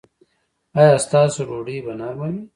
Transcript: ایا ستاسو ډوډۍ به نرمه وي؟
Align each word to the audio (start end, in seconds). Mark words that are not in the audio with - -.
ایا 0.79 0.95
ستاسو 1.05 1.41
ډوډۍ 1.47 1.77
به 1.85 1.93
نرمه 1.99 2.27
وي؟ 2.31 2.39